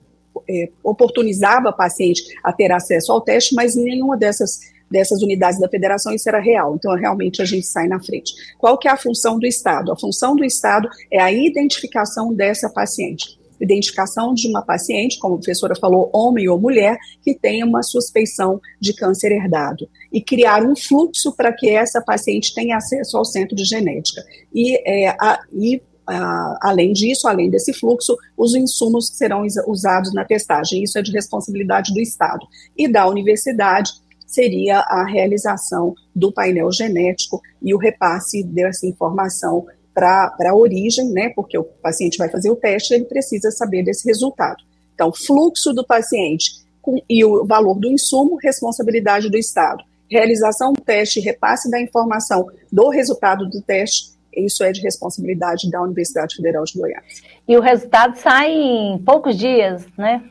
[0.50, 5.70] é, oportunizava a paciente a ter acesso ao teste, mas nenhuma dessas dessas unidades da
[5.70, 6.76] federação, isso era real.
[6.76, 8.34] Então, realmente, a gente sai na frente.
[8.58, 9.92] Qual que é a função do Estado?
[9.92, 15.38] A função do Estado é a identificação dessa paciente identificação de uma paciente, como a
[15.38, 19.90] professora falou, homem ou mulher, que tenha uma suspeição de câncer herdado.
[20.12, 24.22] E criar um fluxo para que essa paciente tenha acesso ao centro de genética.
[24.54, 30.14] E, é, a, e a, além disso, além desse fluxo, os insumos que serão usados
[30.14, 30.84] na testagem.
[30.84, 32.46] Isso é de responsabilidade do Estado.
[32.78, 33.92] E da universidade,
[34.34, 41.30] seria a realização do painel genético e o repasse dessa informação para a origem, né,
[41.36, 44.64] porque o paciente vai fazer o teste, ele precisa saber desse resultado.
[44.96, 49.84] Então, fluxo do paciente com, e o valor do insumo, responsabilidade do Estado.
[50.10, 55.82] Realização do teste, repasse da informação do resultado do teste, isso é de responsabilidade da
[55.82, 57.22] Universidade Federal de Goiás.
[57.48, 60.24] E o resultado sai em poucos dias, né?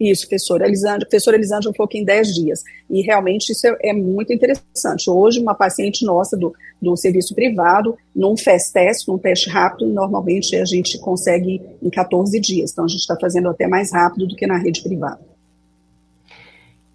[0.00, 2.62] Isso, professora Elisângela, professora Elisângela falou que em 10 dias.
[2.88, 5.10] E realmente isso é, é, muito interessante.
[5.10, 10.54] Hoje, uma paciente nossa do, do serviço privado, num fast test, num teste rápido, normalmente
[10.54, 12.70] a gente consegue em 14 dias.
[12.70, 15.20] Então, a gente está fazendo até mais rápido do que na rede privada.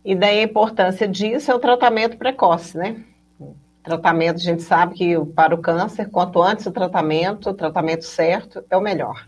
[0.06, 3.04] E daí a importância disso é o tratamento precoce, né?
[3.84, 8.64] Tratamento, a gente sabe que para o câncer, quanto antes o tratamento, o tratamento certo,
[8.70, 9.28] é o melhor.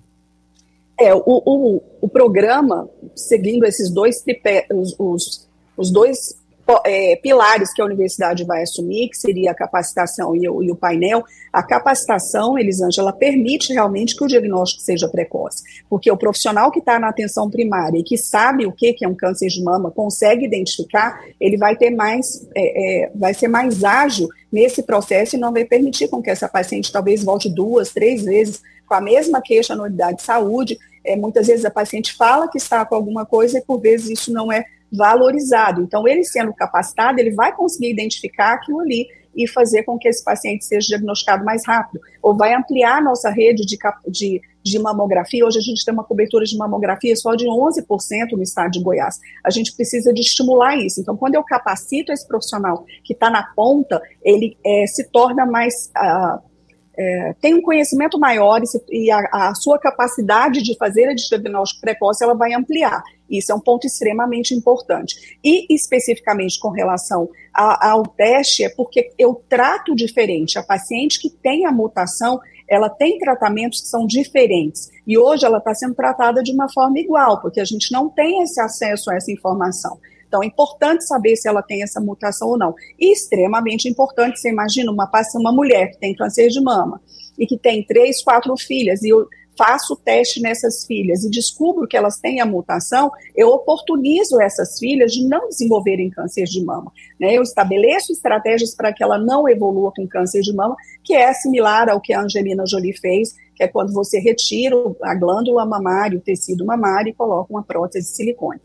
[1.00, 6.38] É, o, o, o programa, seguindo esses dois tripé, os, os, os dois
[6.86, 10.76] é, pilares que a universidade vai assumir, que seria a capacitação e o, e o
[10.76, 11.24] painel,
[11.54, 17.00] a capacitação, Elisângela, permite realmente que o diagnóstico seja precoce, porque o profissional que está
[17.00, 20.46] na atenção primária e que sabe o que, que é um câncer de mama, consegue
[20.46, 25.54] identificar, ele vai ter mais, é, é, vai ser mais ágil nesse processo e não
[25.54, 29.76] vai permitir com que essa paciente talvez volte duas, três vezes com a mesma queixa
[29.76, 30.78] na unidade de saúde.
[31.04, 34.34] É, muitas vezes a paciente fala que está com alguma coisa e por vezes isso
[34.34, 35.82] não é valorizado.
[35.82, 40.24] Então, ele sendo capacitado, ele vai conseguir identificar aquilo ali e fazer com que esse
[40.24, 42.00] paciente seja diagnosticado mais rápido.
[42.24, 43.78] Ou vai ampliar a nossa rede de,
[44.08, 45.46] de, de mamografia.
[45.46, 49.20] Hoje a gente tem uma cobertura de mamografia só de 11% no estado de Goiás.
[49.44, 51.02] A gente precisa de estimular isso.
[51.02, 55.92] Então, quando eu capacito esse profissional que está na ponta, ele é, se torna mais.
[55.98, 56.55] Uh,
[56.98, 61.14] é, tem um conhecimento maior e, se, e a, a, sua capacidade de fazer a
[61.14, 63.04] diagnóstico precoce ela vai ampliar.
[63.30, 65.38] Isso é um ponto extremamente importante.
[65.44, 70.58] E especificamente com relação a, ao teste, é porque eu trato diferente.
[70.58, 74.90] A paciente que tem a mutação, ela tem tratamentos que são diferentes.
[75.06, 78.42] E hoje ela está sendo tratada de uma forma igual, porque a gente não tem
[78.44, 80.00] esse acesso a essa informação.
[80.36, 82.76] Então, é importante saber se ela tem essa mutação ou não.
[83.00, 87.02] E extremamente importante, você imagina uma, uma mulher que tem câncer de mama
[87.40, 91.88] e que tem três, quatro filhas, e eu faço o teste nessas filhas e descubro
[91.88, 96.92] que elas têm a mutação, eu oportunizo essas filhas de não desenvolverem câncer de mama.
[97.18, 97.34] Né?
[97.34, 101.90] Eu estabeleço estratégias para que ela não evolua com câncer de mama, que é similar
[101.90, 106.22] ao que a Angelina Jolie fez, que é quando você retira a glândula mamária, o
[106.22, 108.60] tecido mamário e coloca uma prótese de silicone.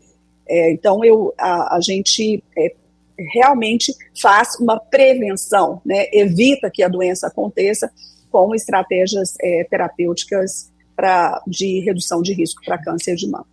[0.51, 2.75] É, então, eu, a, a gente é,
[3.33, 7.89] realmente faz uma prevenção, né, evita que a doença aconteça
[8.29, 13.45] com estratégias é, terapêuticas pra, de redução de risco para câncer de mama.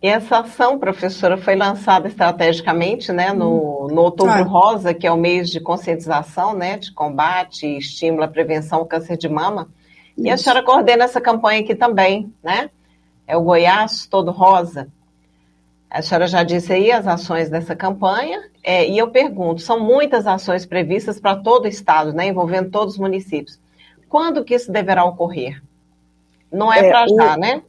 [0.00, 4.42] E essa ação, professora, foi lançada estrategicamente né, no, no Outubro ah.
[4.42, 8.86] Rosa, que é o mês de conscientização, né, de combate e estímulo à prevenção ao
[8.86, 9.68] câncer de mama.
[10.16, 10.26] Isso.
[10.26, 12.70] E a senhora coordena essa campanha aqui também, né?
[13.26, 14.88] É o Goiás Todo Rosa.
[15.92, 20.26] A senhora já disse aí as ações dessa campanha, é, e eu pergunto, são muitas
[20.26, 23.60] ações previstas para todo o estado, né, envolvendo todos os municípios.
[24.08, 25.62] Quando que isso deverá ocorrer?
[26.50, 27.62] Não é, é para já, né?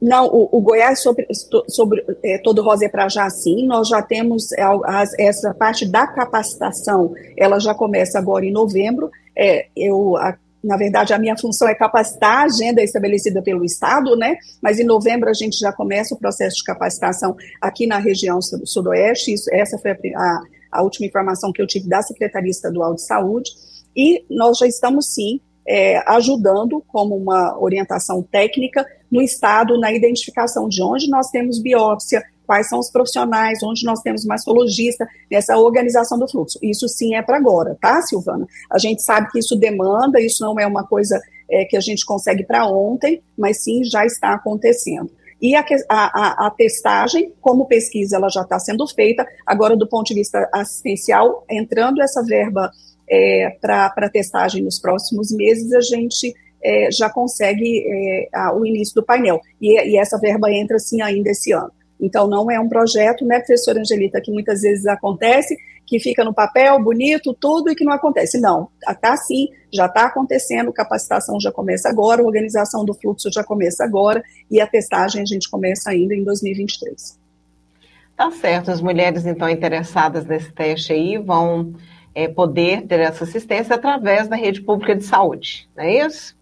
[0.00, 1.26] Não, o, o, Goiás sobre,
[1.68, 3.66] sobre é, todo rosa é para já sim.
[3.66, 9.10] Nós já temos é, as, essa parte da capacitação, ela já começa agora em novembro.
[9.34, 14.16] É, eu a, na verdade, a minha função é capacitar a agenda estabelecida pelo Estado,
[14.16, 14.36] né?
[14.62, 19.34] Mas em novembro a gente já começa o processo de capacitação aqui na região sudoeste.
[19.34, 20.40] Isso, essa foi a,
[20.72, 23.50] a última informação que eu tive da Secretaria Estadual de Saúde.
[23.94, 30.68] E nós já estamos, sim, é, ajudando como uma orientação técnica no Estado na identificação
[30.68, 36.18] de onde nós temos biópsia, quais são os profissionais, onde nós temos mastologista, essa organização
[36.18, 36.58] do fluxo.
[36.62, 38.46] Isso sim é para agora, tá, Silvana?
[38.70, 42.04] A gente sabe que isso demanda, isso não é uma coisa é, que a gente
[42.04, 45.10] consegue para ontem, mas sim já está acontecendo.
[45.40, 50.06] E a, a, a, testagem, como pesquisa, ela já está sendo feita, agora do ponto
[50.06, 52.70] de vista assistencial, entrando essa verba
[53.08, 58.94] é, para testagem nos próximos meses, a gente é, já consegue é, a, o início
[58.94, 59.40] do painel.
[59.60, 61.70] E, e, essa verba entra, sim, ainda esse ano.
[62.00, 66.34] Então, não é um projeto, né, professora Angelita, que muitas vezes acontece, que fica no
[66.34, 68.40] papel, bonito, tudo, e que não acontece.
[68.40, 73.84] Não, está sim, já está acontecendo, capacitação já começa agora, organização do fluxo já começa
[73.84, 77.18] agora, e a testagem a gente começa ainda em 2023.
[78.16, 81.74] Tá certo, as mulheres, então, interessadas nesse teste aí, vão
[82.14, 86.36] é, poder ter essa assistência através da rede pública de saúde, não é isso?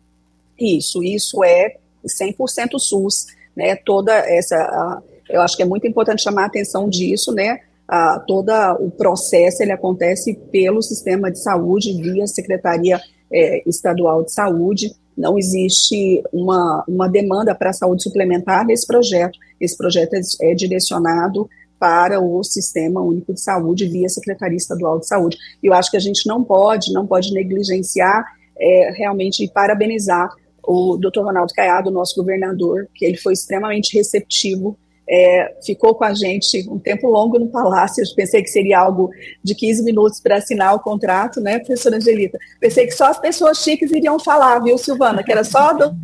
[0.59, 3.27] Isso, isso é 100% SUS,
[3.57, 8.19] né, toda essa, eu acho que é muito importante chamar a atenção disso, né, a,
[8.21, 8.51] todo
[8.81, 13.01] o processo, ele acontece pelo sistema de saúde, via Secretaria
[13.31, 19.39] é, Estadual de Saúde, não existe uma, uma demanda para a saúde suplementar nesse projeto,
[19.61, 20.21] esse projeto é,
[20.51, 21.49] é direcionado
[21.79, 25.37] para o Sistema Único de Saúde via Secretaria Estadual de Saúde.
[25.61, 28.25] E eu acho que a gente não pode, não pode negligenciar,
[28.57, 30.31] é, realmente parabenizar
[30.65, 34.79] o doutor Ronaldo Caiado, nosso governador, que ele foi extremamente receptivo,
[35.09, 39.11] é, ficou com a gente um tempo longo no Palácio, eu pensei que seria algo
[39.43, 42.39] de 15 minutos para assinar o contrato, né, professora Angelita?
[42.61, 45.95] Pensei que só as pessoas chiques iriam falar, viu, Silvana, que era só do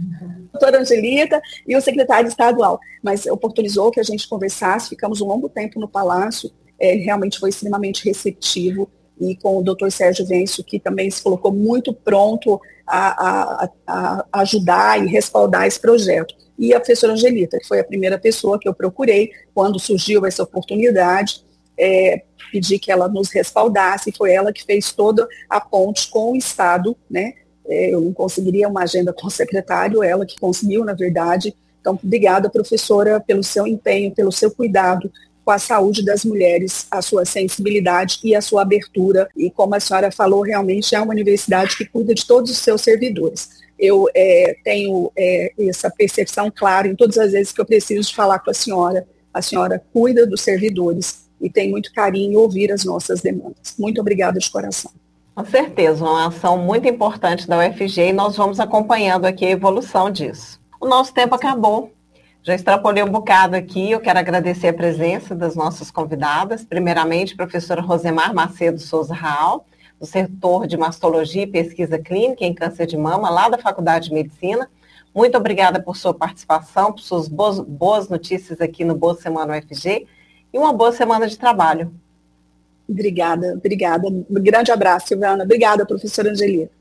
[0.52, 5.48] doutora Angelita e o secretário estadual, mas oportunizou que a gente conversasse, ficamos um longo
[5.48, 8.88] tempo no Palácio, é, realmente foi extremamente receptivo,
[9.20, 14.26] e com o doutor Sérgio Venço, que também se colocou muito pronto a, a, a,
[14.40, 16.34] ajudar e respaldar esse projeto.
[16.58, 20.42] E a professora Angelita, que foi a primeira pessoa que eu procurei quando surgiu essa
[20.42, 21.44] oportunidade,
[21.78, 26.36] é, pedi que ela nos respaldasse, foi ela que fez toda a ponte com o
[26.36, 27.34] Estado, né,
[27.68, 31.54] é, eu não conseguiria uma agenda com o secretário, ela que conseguiu, na verdade.
[31.80, 35.12] Então, obrigada, professora, pelo seu empenho, pelo seu cuidado
[35.44, 39.28] com a saúde das mulheres, a sua sensibilidade e a sua abertura.
[39.36, 42.82] E como a senhora falou, realmente é uma universidade que cuida de todos os seus
[42.82, 43.50] servidores.
[43.78, 48.40] Eu é, tenho é, essa percepção clara em todas as vezes que eu preciso falar
[48.40, 49.06] com a senhora.
[49.32, 53.74] A senhora cuida dos servidores e tem muito carinho em ouvir as nossas demandas.
[53.78, 54.90] Muito obrigada de coração.
[55.34, 60.10] Com certeza, uma ação muito importante da UFG e nós vamos acompanhando aqui a evolução
[60.10, 60.60] disso.
[60.80, 61.92] O nosso tempo acabou.
[62.42, 66.64] Já extrapolei um bocado aqui, eu quero agradecer a presença das nossas convidadas.
[66.64, 69.66] Primeiramente, professora Rosemar Macedo Souza Raal,
[69.98, 74.14] do setor de mastologia e pesquisa clínica em câncer de mama, lá da Faculdade de
[74.14, 74.70] Medicina.
[75.14, 80.06] Muito obrigada por sua participação, por suas boas, boas notícias aqui no Boa Semana UFG
[80.52, 81.92] e uma boa semana de trabalho.
[82.88, 84.06] Obrigada, obrigada.
[84.08, 85.44] Um grande abraço, Silvana.
[85.44, 86.72] Obrigada, professora Angelita.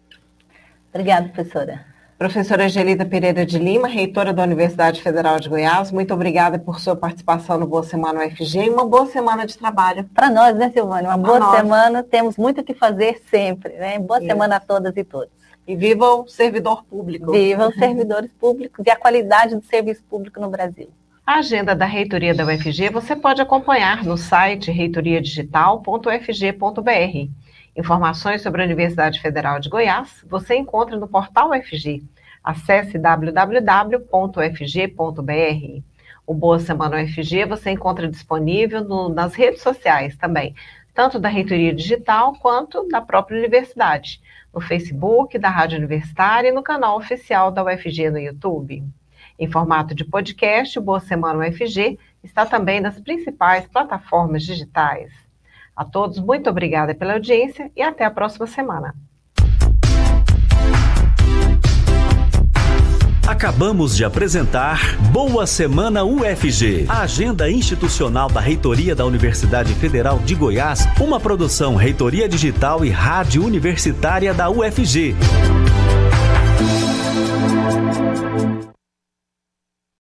[0.94, 1.86] Obrigada, professora.
[2.18, 6.96] Professora Angelita Pereira de Lima, reitora da Universidade Federal de Goiás, muito obrigada por sua
[6.96, 10.04] participação no Boa Semana UFG e uma boa semana de trabalho.
[10.16, 11.10] Para nós, né, Silvana?
[11.10, 11.56] Uma boa nós.
[11.56, 14.00] semana, temos muito o que fazer sempre, né?
[14.00, 14.26] Boa Isso.
[14.26, 15.30] semana a todas e todos.
[15.68, 17.34] E viva o servidor público.
[17.34, 20.90] Viva os servidores públicos e a qualidade do serviço público no Brasil.
[21.24, 27.47] A agenda da reitoria da UFG você pode acompanhar no site reitoriadigital.ufg.br.
[27.78, 32.04] Informações sobre a Universidade Federal de Goiás você encontra no portal UFG.
[32.44, 34.02] Acesse www.ufg.br.
[36.26, 40.56] O Boa Semana UFG você encontra disponível no, nas redes sociais também,
[40.92, 44.20] tanto da Reitoria Digital quanto da própria universidade,
[44.52, 48.84] no Facebook, da Rádio Universitária e no canal oficial da UFG no YouTube.
[49.38, 55.27] Em formato de podcast, o Boa Semana UFG está também nas principais plataformas digitais.
[55.78, 58.96] A todos, muito obrigada pela audiência e até a próxima semana.
[63.28, 70.34] Acabamos de apresentar Boa Semana UFG, a agenda institucional da Reitoria da Universidade Federal de
[70.34, 75.14] Goiás, uma produção Reitoria Digital e Rádio Universitária da UFG.